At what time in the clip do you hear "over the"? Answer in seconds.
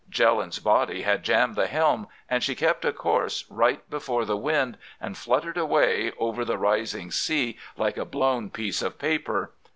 6.17-6.57